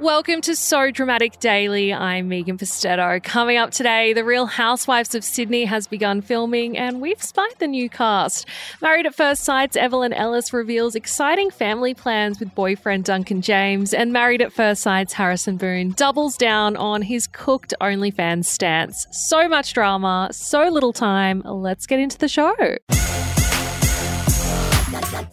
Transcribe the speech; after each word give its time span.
Welcome 0.00 0.42
to 0.42 0.54
So 0.54 0.90
Dramatic 0.90 1.40
Daily. 1.40 1.90
I'm 1.90 2.28
Megan 2.28 2.58
Pustetto. 2.58 3.22
Coming 3.22 3.56
up 3.56 3.70
today, 3.70 4.12
The 4.12 4.26
Real 4.26 4.44
Housewives 4.44 5.14
of 5.14 5.24
Sydney 5.24 5.64
has 5.64 5.86
begun 5.86 6.20
filming 6.20 6.76
and 6.76 7.00
we've 7.00 7.22
spied 7.22 7.54
the 7.60 7.66
new 7.66 7.88
cast. 7.88 8.46
Married 8.82 9.06
at 9.06 9.14
First 9.14 9.42
Sight's 9.42 9.74
Evelyn 9.74 10.12
Ellis 10.12 10.52
reveals 10.52 10.96
exciting 10.96 11.50
family 11.50 11.94
plans 11.94 12.38
with 12.38 12.54
boyfriend 12.54 13.06
Duncan 13.06 13.40
James, 13.40 13.94
and 13.94 14.12
Married 14.12 14.42
at 14.42 14.52
First 14.52 14.82
Sight's 14.82 15.14
Harrison 15.14 15.56
Boon 15.56 15.92
doubles 15.92 16.36
down 16.36 16.76
on 16.76 17.00
his 17.00 17.26
cooked 17.26 17.72
OnlyFans 17.80 18.44
stance. 18.44 19.06
So 19.12 19.48
much 19.48 19.72
drama, 19.72 20.28
so 20.30 20.68
little 20.68 20.92
time. 20.92 21.40
Let's 21.42 21.86
get 21.86 22.00
into 22.00 22.18
the 22.18 22.28
show. 22.28 22.54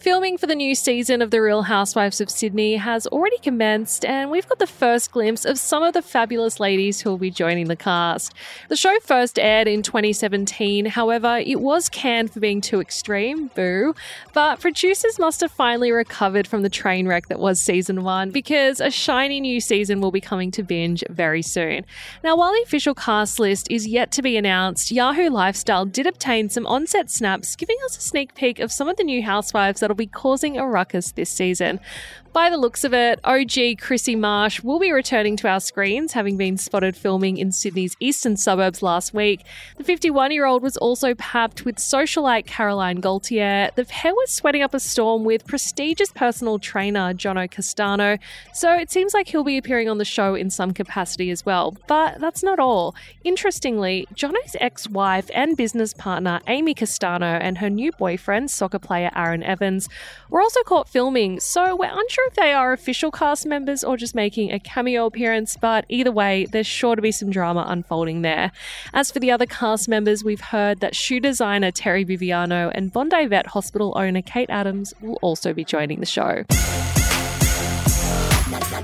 Filming 0.04 0.36
for 0.36 0.46
the 0.46 0.54
new 0.54 0.74
season 0.74 1.22
of 1.22 1.30
The 1.30 1.40
Real 1.40 1.62
Housewives 1.62 2.20
of 2.20 2.28
Sydney 2.28 2.76
has 2.76 3.06
already 3.06 3.38
commenced, 3.38 4.04
and 4.04 4.30
we've 4.30 4.46
got 4.46 4.58
the 4.58 4.66
first 4.66 5.10
glimpse 5.12 5.46
of 5.46 5.58
some 5.58 5.82
of 5.82 5.94
the 5.94 6.02
fabulous 6.02 6.60
ladies 6.60 7.00
who 7.00 7.08
will 7.08 7.16
be 7.16 7.30
joining 7.30 7.68
the 7.68 7.74
cast. 7.74 8.34
The 8.68 8.76
show 8.76 8.94
first 9.00 9.38
aired 9.38 9.66
in 9.66 9.82
2017, 9.82 10.84
however, 10.84 11.38
it 11.38 11.58
was 11.58 11.88
canned 11.88 12.30
for 12.30 12.40
being 12.40 12.60
too 12.60 12.82
extreme, 12.82 13.46
boo. 13.54 13.94
But 14.34 14.60
producers 14.60 15.18
must 15.18 15.40
have 15.40 15.50
finally 15.50 15.90
recovered 15.90 16.46
from 16.46 16.60
the 16.60 16.68
train 16.68 17.08
wreck 17.08 17.28
that 17.28 17.40
was 17.40 17.62
season 17.62 18.02
one 18.02 18.30
because 18.30 18.82
a 18.82 18.90
shiny 18.90 19.40
new 19.40 19.58
season 19.58 20.02
will 20.02 20.12
be 20.12 20.20
coming 20.20 20.50
to 20.50 20.62
binge 20.62 21.02
very 21.08 21.40
soon. 21.40 21.86
Now, 22.22 22.36
while 22.36 22.52
the 22.52 22.62
official 22.62 22.94
cast 22.94 23.40
list 23.40 23.68
is 23.70 23.86
yet 23.86 24.12
to 24.12 24.20
be 24.20 24.36
announced, 24.36 24.90
Yahoo 24.90 25.30
Lifestyle 25.30 25.86
did 25.86 26.06
obtain 26.06 26.50
some 26.50 26.66
on 26.66 26.86
set 26.86 27.10
snaps 27.10 27.56
giving 27.56 27.78
us 27.86 27.96
a 27.96 28.02
sneak 28.02 28.34
peek 28.34 28.58
of 28.58 28.70
some 28.70 28.86
of 28.86 28.98
the 28.98 29.04
new 29.04 29.22
housewives 29.22 29.82
that'll 29.94 29.96
be 29.96 30.06
causing 30.06 30.58
a 30.58 30.66
ruckus 30.66 31.12
this 31.12 31.30
season. 31.30 31.78
By 32.34 32.50
the 32.50 32.56
looks 32.56 32.82
of 32.82 32.92
it, 32.92 33.20
OG 33.22 33.78
Krissy 33.78 34.18
Marsh 34.18 34.60
will 34.60 34.80
be 34.80 34.90
returning 34.90 35.36
to 35.36 35.48
our 35.48 35.60
screens, 35.60 36.14
having 36.14 36.36
been 36.36 36.56
spotted 36.56 36.96
filming 36.96 37.36
in 37.36 37.52
Sydney's 37.52 37.94
eastern 38.00 38.36
suburbs 38.36 38.82
last 38.82 39.14
week. 39.14 39.44
The 39.76 39.84
51 39.84 40.32
year 40.32 40.44
old 40.44 40.60
was 40.60 40.76
also 40.76 41.14
papped 41.14 41.64
with 41.64 41.76
socialite 41.76 42.46
Caroline 42.46 42.96
Gaultier. 42.96 43.70
The 43.76 43.84
pair 43.84 44.12
was 44.12 44.32
sweating 44.32 44.62
up 44.62 44.74
a 44.74 44.80
storm 44.80 45.22
with 45.22 45.46
prestigious 45.46 46.10
personal 46.10 46.58
trainer 46.58 47.14
Jono 47.14 47.48
Castano, 47.48 48.18
so 48.52 48.72
it 48.74 48.90
seems 48.90 49.14
like 49.14 49.28
he'll 49.28 49.44
be 49.44 49.56
appearing 49.56 49.88
on 49.88 49.98
the 49.98 50.04
show 50.04 50.34
in 50.34 50.50
some 50.50 50.72
capacity 50.72 51.30
as 51.30 51.46
well. 51.46 51.76
But 51.86 52.18
that's 52.20 52.42
not 52.42 52.58
all. 52.58 52.96
Interestingly, 53.22 54.08
Jono's 54.12 54.56
ex 54.58 54.88
wife 54.88 55.30
and 55.32 55.56
business 55.56 55.94
partner 55.94 56.40
Amy 56.48 56.74
Castano 56.74 57.26
and 57.26 57.58
her 57.58 57.70
new 57.70 57.92
boyfriend, 57.92 58.50
soccer 58.50 58.80
player 58.80 59.12
Aaron 59.14 59.44
Evans, 59.44 59.83
were 60.30 60.40
also 60.40 60.62
caught 60.62 60.88
filming, 60.88 61.40
so 61.40 61.76
we're 61.76 61.90
unsure 61.90 62.26
if 62.26 62.34
they 62.34 62.52
are 62.52 62.72
official 62.72 63.10
cast 63.10 63.46
members 63.46 63.84
or 63.84 63.96
just 63.96 64.14
making 64.14 64.52
a 64.52 64.58
cameo 64.58 65.06
appearance, 65.06 65.56
but 65.56 65.84
either 65.88 66.12
way, 66.12 66.46
there's 66.46 66.66
sure 66.66 66.96
to 66.96 67.02
be 67.02 67.12
some 67.12 67.30
drama 67.30 67.64
unfolding 67.68 68.22
there. 68.22 68.52
As 68.92 69.10
for 69.10 69.20
the 69.20 69.30
other 69.30 69.46
cast 69.46 69.88
members, 69.88 70.24
we've 70.24 70.40
heard 70.40 70.80
that 70.80 70.96
shoe 70.96 71.20
designer 71.20 71.70
Terry 71.70 72.04
Biviano 72.04 72.70
and 72.74 72.92
Bondi 72.92 73.26
Vet 73.26 73.48
hospital 73.48 73.92
owner 73.96 74.22
Kate 74.22 74.50
Adams 74.50 74.94
will 75.00 75.18
also 75.22 75.52
be 75.52 75.64
joining 75.64 76.00
the 76.00 76.06
show. 76.06 76.44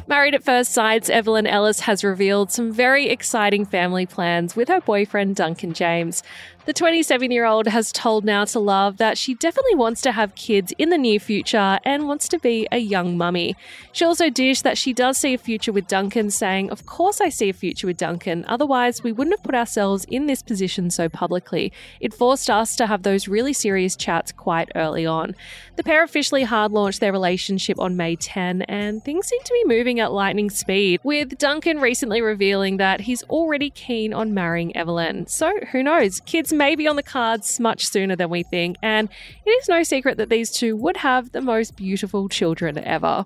Married 0.06 0.34
at 0.34 0.42
First 0.42 0.72
Sight's 0.72 1.08
Evelyn 1.08 1.46
Ellis 1.46 1.80
has 1.80 2.02
revealed 2.02 2.50
some 2.50 2.72
very 2.72 3.08
exciting 3.08 3.64
family 3.64 4.06
plans 4.06 4.56
with 4.56 4.68
her 4.68 4.80
boyfriend 4.80 5.36
Duncan 5.36 5.72
James. 5.72 6.22
The 6.70 6.74
27 6.74 7.32
year 7.32 7.46
old 7.46 7.66
has 7.66 7.90
told 7.90 8.24
Now 8.24 8.44
to 8.44 8.60
Love 8.60 8.98
that 8.98 9.18
she 9.18 9.34
definitely 9.34 9.74
wants 9.74 10.00
to 10.02 10.12
have 10.12 10.36
kids 10.36 10.72
in 10.78 10.90
the 10.90 10.98
near 10.98 11.18
future 11.18 11.80
and 11.84 12.06
wants 12.06 12.28
to 12.28 12.38
be 12.38 12.68
a 12.70 12.78
young 12.78 13.18
mummy. 13.18 13.56
She 13.90 14.04
also 14.04 14.30
dished 14.30 14.62
that 14.62 14.78
she 14.78 14.92
does 14.92 15.18
see 15.18 15.34
a 15.34 15.38
future 15.38 15.72
with 15.72 15.88
Duncan, 15.88 16.30
saying, 16.30 16.70
Of 16.70 16.86
course, 16.86 17.20
I 17.20 17.28
see 17.28 17.48
a 17.48 17.52
future 17.52 17.88
with 17.88 17.96
Duncan. 17.96 18.44
Otherwise, 18.46 19.02
we 19.02 19.10
wouldn't 19.10 19.36
have 19.36 19.42
put 19.42 19.56
ourselves 19.56 20.04
in 20.04 20.26
this 20.26 20.44
position 20.44 20.90
so 20.90 21.08
publicly. 21.08 21.72
It 21.98 22.14
forced 22.14 22.48
us 22.48 22.76
to 22.76 22.86
have 22.86 23.02
those 23.02 23.26
really 23.26 23.52
serious 23.52 23.96
chats 23.96 24.30
quite 24.30 24.70
early 24.76 25.04
on. 25.04 25.34
The 25.74 25.82
pair 25.82 26.04
officially 26.04 26.44
hard 26.44 26.70
launched 26.70 27.00
their 27.00 27.10
relationship 27.10 27.80
on 27.80 27.96
May 27.96 28.14
10, 28.14 28.62
and 28.62 29.02
things 29.02 29.26
seem 29.26 29.42
to 29.42 29.52
be 29.52 29.74
moving 29.74 29.98
at 29.98 30.12
lightning 30.12 30.50
speed, 30.50 31.00
with 31.02 31.36
Duncan 31.36 31.80
recently 31.80 32.22
revealing 32.22 32.76
that 32.76 33.00
he's 33.00 33.24
already 33.24 33.70
keen 33.70 34.14
on 34.14 34.34
marrying 34.34 34.76
Evelyn. 34.76 35.26
So 35.26 35.52
who 35.72 35.82
knows? 35.82 36.20
Kids 36.20 36.52
may 36.60 36.76
be 36.76 36.86
on 36.86 36.94
the 36.94 37.02
cards 37.02 37.58
much 37.58 37.86
sooner 37.86 38.14
than 38.14 38.28
we 38.28 38.42
think, 38.42 38.76
and 38.82 39.08
it 39.46 39.50
is 39.50 39.66
no 39.66 39.82
secret 39.82 40.18
that 40.18 40.28
these 40.28 40.50
two 40.50 40.76
would 40.76 40.98
have 40.98 41.32
the 41.32 41.40
most 41.40 41.74
beautiful 41.74 42.28
children 42.28 42.76
ever. 42.76 43.24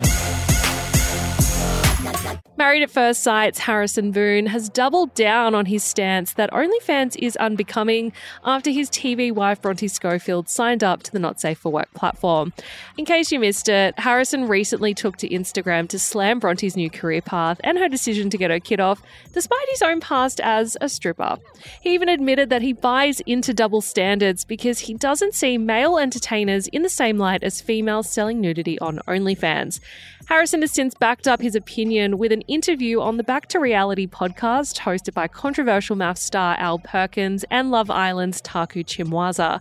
Married 2.57 2.83
at 2.83 2.91
First 2.91 3.23
Sight's 3.23 3.59
Harrison 3.59 4.13
Boon 4.13 4.47
has 4.47 4.69
doubled 4.69 5.13
down 5.15 5.55
on 5.55 5.67
his 5.67 5.83
stance 5.83 6.33
that 6.35 6.53
OnlyFans 6.53 7.17
is 7.19 7.37
unbecoming 7.37 8.13
after 8.45 8.71
his 8.71 8.89
TV 8.89 9.33
wife 9.33 9.61
Bronte 9.61 9.89
Schofield 9.89 10.49
signed 10.49 10.85
up 10.85 11.03
to 11.03 11.13
the 11.13 11.19
Not 11.19 11.41
Safe 11.41 11.59
for 11.59 11.73
Work 11.73 11.93
platform. 11.95 12.53
In 12.97 13.05
case 13.05 13.33
you 13.33 13.41
missed 13.41 13.69
it, 13.69 13.99
Harrison 13.99 14.47
recently 14.47 14.95
took 14.95 15.17
to 15.17 15.29
Instagram 15.29 15.89
to 15.89 15.99
slam 15.99 16.39
Bronte's 16.39 16.77
new 16.77 16.89
career 16.89 17.21
path 17.21 17.61
and 17.65 17.77
her 17.77 17.89
decision 17.89 18.31
to 18.31 18.39
get 18.39 18.53
her 18.53 18.61
kid 18.61 18.79
off, 18.79 19.03
despite 19.33 19.69
his 19.71 19.83
own 19.83 20.01
past 20.01 20.41
as 20.41 20.77
a 20.81 20.89
stripper. 20.89 21.39
He 21.81 21.93
even 21.93 22.09
admitted 22.09 22.51
that 22.51 22.63
he 22.63 22.73
buys 22.73 23.21
into 23.21 23.53
double 23.53 23.81
standards 23.81 24.45
because 24.45 24.79
he 24.79 24.95
doesn't 24.95 25.35
see 25.35 25.59
male 25.59 25.99
entertainers 25.99 26.69
in 26.69 26.83
the 26.83 26.89
same 26.89 27.19
light 27.19 27.43
as 27.43 27.61
females 27.61 28.09
selling 28.09 28.41
nudity 28.41 28.79
on 28.79 29.01
OnlyFans. 29.09 29.81
Harrison 30.27 30.63
has 30.63 30.73
since 30.73 30.95
backed 30.95 31.29
up 31.29 31.43
his 31.43 31.55
opinion 31.55 32.17
with 32.17 32.33
an 32.33 32.41
interview 32.43 33.01
on 33.01 33.19
the 33.19 33.23
Back 33.23 33.47
to 33.49 33.61
Reality 33.61 34.07
podcast 34.07 34.79
hosted 34.79 35.13
by 35.13 35.29
controversial 35.29 35.97
MAFS 35.97 36.19
star 36.19 36.57
Al 36.59 36.79
Perkins 36.79 37.45
and 37.51 37.71
Love 37.71 37.91
Island's 37.91 38.41
Taku 38.41 38.83
Chimwaza. 38.83 39.61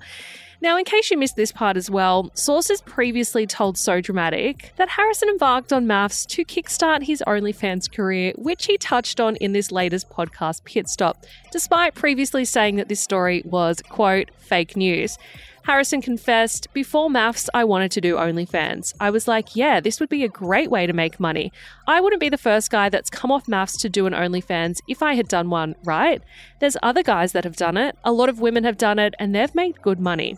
Now, 0.64 0.78
in 0.78 0.86
case 0.86 1.12
you 1.12 1.18
missed 1.18 1.36
this 1.36 1.52
part 1.52 1.76
as 1.76 1.92
well, 1.92 2.32
sources 2.36 2.80
previously 2.80 3.46
told 3.46 3.78
So 3.78 4.00
Dramatic 4.00 4.72
that 4.78 4.88
Harrison 4.88 5.28
embarked 5.28 5.74
on 5.74 5.86
MAFS 5.86 6.26
to 6.28 6.46
kickstart 6.46 7.04
his 7.04 7.22
OnlyFans 7.28 7.92
career, 7.92 8.32
which 8.38 8.68
he 8.68 8.78
touched 8.78 9.20
on 9.20 9.36
in 9.36 9.52
this 9.52 9.74
latest 9.74 10.10
podcast 10.10 10.64
pit 10.64 10.88
stop, 10.88 11.26
despite 11.52 11.96
previously 11.96 12.46
saying 12.46 12.78
that 12.78 12.88
this 12.88 13.02
story 13.02 13.42
was, 13.46 13.82
quote, 13.90 14.32
fake 14.38 14.78
news. 14.78 15.18
Harrison 15.64 16.02
confessed, 16.02 16.68
Before 16.74 17.10
MAFS, 17.10 17.50
I 17.54 17.64
wanted 17.64 17.92
to 17.92 18.02
do 18.02 18.16
OnlyFans. 18.16 18.94
I 19.00 19.10
was 19.10 19.30
like, 19.30 19.56
yeah, 19.56 19.80
this 19.80 20.00
would 20.00 20.10
be 20.10 20.24
a 20.24 20.30
great 20.30 20.70
way 20.70 20.86
to 20.86 20.92
make 20.92 21.22
money. 21.22 21.54
I 21.88 22.02
wouldn't 22.02 22.20
be 22.20 22.28
the 22.28 22.38
first 22.38 22.70
guy 22.70 22.90
that's 22.90 23.10
come 23.10 23.32
off 23.32 23.48
MAFS 23.48 23.80
to 23.80 23.90
do 23.90 24.06
an 24.06 24.14
OnlyFans 24.14 24.80
if 24.90 25.02
I 25.02 25.16
had 25.16 25.30
done 25.30 25.50
one, 25.50 25.76
right? 25.86 26.22
There's 26.60 26.76
other 26.84 27.02
guys 27.02 27.32
that 27.32 27.46
have 27.46 27.56
done 27.56 27.78
it. 27.78 27.98
A 28.04 28.12
lot 28.12 28.28
of 28.28 28.42
women 28.42 28.66
have 28.66 28.78
done 28.78 29.00
it, 29.00 29.14
and 29.20 29.34
they've 29.34 29.56
made 29.56 29.82
good 29.82 30.02
money. 30.02 30.38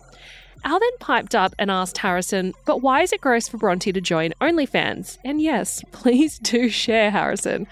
Al 0.65 0.79
then 0.79 0.97
piped 0.99 1.35
up 1.35 1.53
and 1.59 1.69
asked 1.69 1.99
Harrison, 1.99 2.51
but 2.65 2.81
why 2.81 3.03
is 3.03 3.13
it 3.13 3.21
gross 3.21 3.47
for 3.47 3.57
Bronte 3.57 3.91
to 3.91 4.01
join 4.01 4.33
OnlyFans? 4.41 5.19
And 5.23 5.39
yes, 5.39 5.83
please 5.91 6.39
do 6.39 6.69
share, 6.69 7.11
Harrison. 7.11 7.67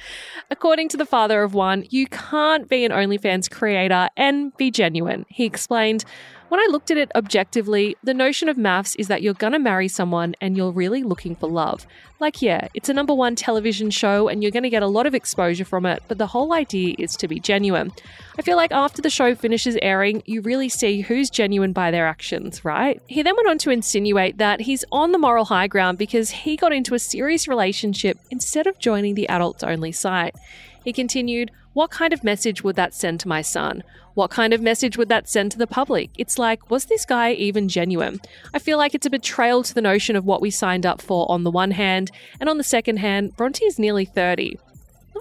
According 0.52 0.90
to 0.90 0.98
the 0.98 1.06
father 1.06 1.42
of 1.42 1.56
one, 1.56 1.86
you 1.90 2.06
can't 2.06 2.70
be 2.70 2.86
an 2.86 2.92
OnlyFans 2.92 3.50
creator 3.50 4.10
and 4.16 4.56
be 4.58 4.70
genuine. 4.70 5.26
He 5.28 5.44
explained, 5.46 6.06
when 6.50 6.60
I 6.60 6.68
looked 6.70 6.92
at 6.92 6.98
it 6.98 7.12
objectively, 7.16 7.98
the 8.04 8.14
notion 8.14 8.48
of 8.48 8.58
MAFS 8.58 8.96
is 9.00 9.08
that 9.08 9.24
you're 9.24 9.34
gonna 9.34 9.58
marry 9.58 9.88
someone 9.88 10.36
and 10.40 10.56
you're 10.56 10.72
really 10.72 11.02
looking 11.02 11.36
for 11.36 11.50
love. 11.50 11.88
Like, 12.20 12.44
yeah, 12.44 12.68
it's 12.76 12.90
a 12.90 12.94
number 12.94 13.16
one 13.16 13.36
television 13.36 13.90
show 13.90 14.28
and 14.28 14.44
you're 14.44 14.52
gonna 14.52 14.70
get 14.70 14.84
a 14.84 14.88
lot 14.88 15.08
of 15.08 15.16
exposure 15.16 15.66
from 15.66 15.88
it, 15.88 16.04
but 16.08 16.20
the 16.20 16.28
whole 16.28 16.54
idea 16.54 16.94
is 17.00 17.16
to 17.16 17.28
be 17.28 17.40
genuine. 17.40 17.92
I 18.38 18.42
feel 18.42 18.58
like 18.58 18.72
after 18.72 19.02
the 19.02 19.12
show 19.12 19.36
finishes 19.36 19.78
airing, 19.82 20.24
you 20.26 20.42
really 20.42 20.70
see 20.70 21.02
who's 21.02 21.30
genuine 21.30 21.72
by 21.72 21.92
their 21.92 22.08
actions, 22.08 22.66
right? 22.66 23.00
He 23.06 23.22
then 23.22 23.36
went 23.36 23.48
on 23.48 23.60
to 23.60 23.70
insinuate 23.70 24.40
that 24.40 24.62
he's 24.62 24.84
on 24.92 25.12
the 25.12 25.20
moral 25.20 25.46
high 25.46 25.68
ground 25.68 26.00
because 26.00 26.32
he 26.32 26.56
got 26.56 26.74
into 26.74 26.96
a 26.96 27.00
serious 27.00 27.48
relationship 27.48 28.18
instead 28.32 28.66
of 28.66 28.80
joining 28.80 29.14
the 29.14 29.30
adults 29.30 29.64
only 29.64 29.92
site. 29.92 30.36
He 30.84 30.92
continued, 30.92 31.52
What 31.74 31.92
kind 31.92 32.12
of 32.12 32.24
message 32.24 32.64
would 32.64 32.76
that 32.76 32.96
send 32.96 33.20
to 33.20 33.28
my 33.28 33.44
son? 33.44 33.84
What 34.16 34.32
kind 34.32 34.52
of 34.52 34.62
message 34.62 34.98
would 34.98 35.10
that 35.10 35.30
send 35.30 35.52
to 35.52 35.58
the 35.60 35.68
public? 35.68 36.10
It's 36.18 36.40
like, 36.40 36.72
was 36.72 36.86
this 36.86 37.06
guy 37.06 37.34
even 37.34 37.70
genuine? 37.70 38.20
I 38.52 38.60
feel 38.60 38.80
like 38.80 38.96
it's 38.96 39.06
a 39.06 39.12
betrayal 39.12 39.62
to 39.64 39.74
the 39.74 39.82
notion 39.82 40.16
of 40.16 40.26
what 40.26 40.42
we 40.42 40.50
signed 40.50 40.86
up 40.88 41.02
for 41.02 41.32
on 41.32 41.44
the 41.44 41.52
one 41.52 41.72
hand, 41.72 42.12
and 42.40 42.50
on 42.50 42.58
the 42.58 42.64
second 42.64 42.98
hand, 42.98 43.36
Bronte 43.38 43.66
is 43.66 43.78
nearly 43.78 44.06
30. 44.06 44.58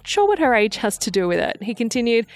Not 0.02 0.08
sure 0.08 0.26
what 0.26 0.40
her 0.40 0.52
age 0.52 0.78
has 0.78 0.99
to 0.99 1.12
do 1.12 1.28
with 1.28 1.38
it. 1.38 1.62
He 1.62 1.76
continued, 1.76 2.26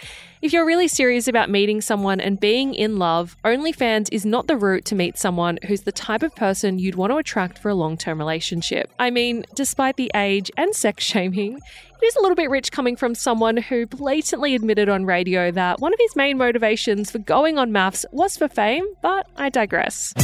If 0.40 0.52
you're 0.52 0.64
really 0.64 0.86
serious 0.86 1.26
about 1.26 1.50
meeting 1.50 1.80
someone 1.80 2.20
and 2.20 2.38
being 2.38 2.74
in 2.74 2.96
love, 2.96 3.36
OnlyFans 3.44 4.08
is 4.12 4.24
not 4.24 4.46
the 4.46 4.56
route 4.56 4.84
to 4.84 4.94
meet 4.94 5.18
someone 5.18 5.58
who's 5.66 5.80
the 5.80 5.90
type 5.90 6.22
of 6.22 6.32
person 6.36 6.78
you'd 6.78 6.94
want 6.94 7.10
to 7.10 7.16
attract 7.16 7.58
for 7.58 7.68
a 7.68 7.74
long 7.74 7.96
term 7.96 8.18
relationship. 8.18 8.88
I 9.00 9.10
mean, 9.10 9.44
despite 9.56 9.96
the 9.96 10.12
age 10.14 10.48
and 10.56 10.76
sex 10.76 11.02
shaming, 11.02 11.56
it 11.56 12.06
is 12.06 12.14
a 12.14 12.20
little 12.20 12.36
bit 12.36 12.50
rich 12.50 12.70
coming 12.70 12.94
from 12.94 13.16
someone 13.16 13.56
who 13.56 13.84
blatantly 13.84 14.54
admitted 14.54 14.88
on 14.88 15.04
radio 15.04 15.50
that 15.50 15.80
one 15.80 15.92
of 15.92 15.98
his 15.98 16.14
main 16.14 16.38
motivations 16.38 17.10
for 17.10 17.18
going 17.18 17.58
on 17.58 17.72
MAFS 17.72 18.04
was 18.12 18.36
for 18.36 18.46
fame, 18.46 18.86
but 19.02 19.26
I 19.36 19.48
digress. 19.48 20.14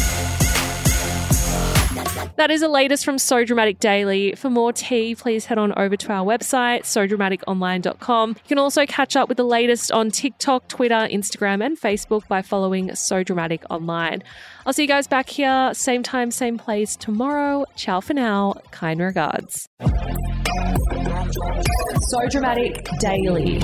That 2.37 2.51
is 2.51 2.61
the 2.61 2.69
latest 2.69 3.05
from 3.05 3.19
So 3.19 3.45
Dramatic 3.45 3.79
Daily. 3.79 4.35
For 4.35 4.51
more 4.51 4.73
tea, 4.73 5.15
please 5.15 5.47
head 5.47 5.59
on 5.59 5.73
over 5.79 5.97
to 5.97 6.13
our 6.13 6.25
website, 6.25 6.83
sodramaticonline.com. 6.83 8.31
You 8.31 8.49
can 8.49 8.59
also 8.59 8.87
catch 8.87 9.17
up 9.17 9.29
with 9.29 9.37
the 9.37 9.45
latest 9.45 9.93
on 9.93 10.11
TikTok, 10.11 10.69
Twitter, 10.69 11.09
Instagram, 11.11 11.65
and 11.65 11.79
Facebook 11.81 12.27
by 12.29 12.43
following 12.43 12.95
So 12.95 13.23
Dramatic 13.23 13.63
Online. 13.71 14.23
I'll 14.67 14.73
see 14.73 14.83
you 14.83 14.89
guys 14.89 15.07
back 15.07 15.29
here, 15.29 15.73
same 15.75 16.03
time, 16.03 16.31
same 16.31 16.59
place 16.59 16.97
tomorrow. 16.97 17.65
Ciao 17.77 18.01
for 18.01 18.15
now. 18.15 18.55
Kind 18.71 19.01
regards. 19.01 19.69
So 22.09 22.29
Dramatic 22.31 22.89
Daily. 23.01 23.61